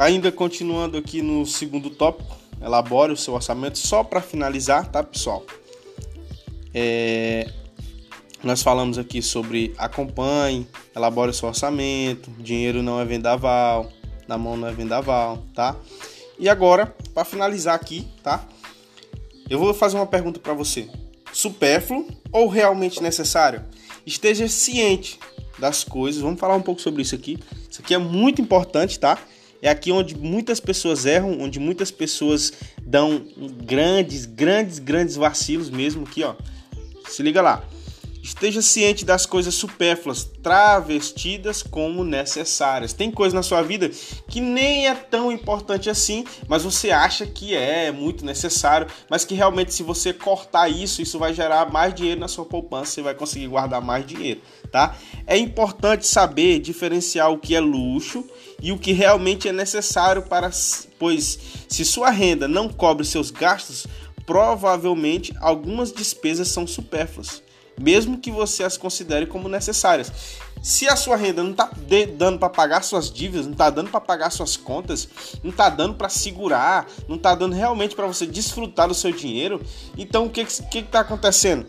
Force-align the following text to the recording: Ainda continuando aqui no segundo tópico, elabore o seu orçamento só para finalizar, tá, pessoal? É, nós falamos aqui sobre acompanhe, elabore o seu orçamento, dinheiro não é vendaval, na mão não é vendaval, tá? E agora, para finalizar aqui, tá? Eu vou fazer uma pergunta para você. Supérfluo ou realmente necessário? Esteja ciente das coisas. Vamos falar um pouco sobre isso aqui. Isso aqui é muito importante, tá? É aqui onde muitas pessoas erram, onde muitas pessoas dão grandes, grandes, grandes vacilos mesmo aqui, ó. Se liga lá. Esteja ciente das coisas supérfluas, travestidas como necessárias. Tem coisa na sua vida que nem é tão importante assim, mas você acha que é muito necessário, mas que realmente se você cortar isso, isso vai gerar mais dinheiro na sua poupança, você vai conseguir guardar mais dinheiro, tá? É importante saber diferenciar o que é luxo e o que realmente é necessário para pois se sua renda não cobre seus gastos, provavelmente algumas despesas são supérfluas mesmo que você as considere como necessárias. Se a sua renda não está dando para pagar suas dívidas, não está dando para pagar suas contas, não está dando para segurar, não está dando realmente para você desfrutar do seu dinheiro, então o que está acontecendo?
Ainda 0.00 0.32
continuando 0.32 0.96
aqui 0.96 1.20
no 1.20 1.44
segundo 1.44 1.90
tópico, 1.90 2.34
elabore 2.58 3.12
o 3.12 3.16
seu 3.18 3.34
orçamento 3.34 3.76
só 3.76 4.02
para 4.02 4.22
finalizar, 4.22 4.90
tá, 4.90 5.02
pessoal? 5.02 5.44
É, 6.72 7.52
nós 8.42 8.62
falamos 8.62 8.96
aqui 8.96 9.20
sobre 9.20 9.74
acompanhe, 9.76 10.66
elabore 10.96 11.32
o 11.32 11.34
seu 11.34 11.48
orçamento, 11.48 12.30
dinheiro 12.38 12.82
não 12.82 12.98
é 12.98 13.04
vendaval, 13.04 13.92
na 14.26 14.38
mão 14.38 14.56
não 14.56 14.68
é 14.68 14.72
vendaval, 14.72 15.44
tá? 15.54 15.76
E 16.38 16.48
agora, 16.48 16.86
para 17.12 17.26
finalizar 17.26 17.74
aqui, 17.74 18.08
tá? 18.22 18.42
Eu 19.50 19.58
vou 19.58 19.74
fazer 19.74 19.96
uma 19.96 20.06
pergunta 20.06 20.40
para 20.40 20.54
você. 20.54 20.88
Supérfluo 21.30 22.08
ou 22.32 22.48
realmente 22.48 23.02
necessário? 23.02 23.66
Esteja 24.06 24.48
ciente 24.48 25.20
das 25.58 25.84
coisas. 25.84 26.22
Vamos 26.22 26.40
falar 26.40 26.56
um 26.56 26.62
pouco 26.62 26.80
sobre 26.80 27.02
isso 27.02 27.14
aqui. 27.14 27.38
Isso 27.70 27.82
aqui 27.82 27.92
é 27.92 27.98
muito 27.98 28.40
importante, 28.40 28.98
tá? 28.98 29.18
É 29.62 29.68
aqui 29.68 29.92
onde 29.92 30.16
muitas 30.16 30.58
pessoas 30.58 31.04
erram, 31.04 31.40
onde 31.40 31.58
muitas 31.58 31.90
pessoas 31.90 32.52
dão 32.82 33.22
grandes, 33.64 34.24
grandes, 34.24 34.78
grandes 34.78 35.16
vacilos 35.16 35.68
mesmo 35.68 36.04
aqui, 36.04 36.22
ó. 36.22 36.34
Se 37.08 37.22
liga 37.22 37.42
lá. 37.42 37.62
Esteja 38.22 38.60
ciente 38.60 39.02
das 39.02 39.24
coisas 39.24 39.54
supérfluas, 39.54 40.24
travestidas 40.42 41.62
como 41.62 42.04
necessárias. 42.04 42.92
Tem 42.92 43.10
coisa 43.10 43.34
na 43.34 43.42
sua 43.42 43.62
vida 43.62 43.90
que 44.28 44.42
nem 44.42 44.86
é 44.86 44.94
tão 44.94 45.32
importante 45.32 45.88
assim, 45.88 46.24
mas 46.46 46.62
você 46.62 46.90
acha 46.90 47.26
que 47.26 47.54
é 47.54 47.90
muito 47.90 48.24
necessário, 48.24 48.88
mas 49.08 49.24
que 49.24 49.34
realmente 49.34 49.72
se 49.72 49.82
você 49.82 50.12
cortar 50.12 50.68
isso, 50.68 51.00
isso 51.00 51.18
vai 51.18 51.32
gerar 51.32 51.72
mais 51.72 51.94
dinheiro 51.94 52.20
na 52.20 52.28
sua 52.28 52.44
poupança, 52.44 52.92
você 52.92 53.02
vai 53.02 53.14
conseguir 53.14 53.46
guardar 53.46 53.80
mais 53.80 54.06
dinheiro, 54.06 54.42
tá? 54.70 54.94
É 55.26 55.38
importante 55.38 56.06
saber 56.06 56.60
diferenciar 56.60 57.30
o 57.30 57.38
que 57.38 57.54
é 57.54 57.60
luxo 57.60 58.24
e 58.62 58.70
o 58.70 58.78
que 58.78 58.92
realmente 58.92 59.48
é 59.48 59.52
necessário 59.52 60.22
para 60.22 60.50
pois 60.98 61.38
se 61.68 61.84
sua 61.84 62.10
renda 62.10 62.46
não 62.46 62.68
cobre 62.68 63.06
seus 63.06 63.30
gastos, 63.30 63.86
provavelmente 64.26 65.32
algumas 65.40 65.90
despesas 65.90 66.48
são 66.48 66.66
supérfluas 66.66 67.42
mesmo 67.78 68.18
que 68.18 68.30
você 68.30 68.64
as 68.64 68.76
considere 68.76 69.26
como 69.26 69.48
necessárias. 69.48 70.12
Se 70.62 70.86
a 70.86 70.94
sua 70.94 71.16
renda 71.16 71.42
não 71.42 71.52
está 71.52 71.70
dando 72.18 72.38
para 72.38 72.50
pagar 72.50 72.82
suas 72.82 73.10
dívidas, 73.10 73.46
não 73.46 73.52
está 73.52 73.70
dando 73.70 73.90
para 73.90 74.00
pagar 74.00 74.30
suas 74.30 74.56
contas, 74.56 75.08
não 75.42 75.50
está 75.50 75.70
dando 75.70 75.94
para 75.94 76.10
segurar, 76.10 76.86
não 77.08 77.16
está 77.16 77.34
dando 77.34 77.54
realmente 77.54 77.94
para 77.94 78.06
você 78.06 78.26
desfrutar 78.26 78.86
do 78.86 78.94
seu 78.94 79.10
dinheiro, 79.10 79.62
então 79.96 80.26
o 80.26 80.30
que 80.30 80.42
está 80.42 81.00
acontecendo? 81.00 81.66